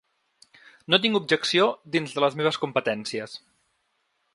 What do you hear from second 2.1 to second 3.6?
de les meves competències.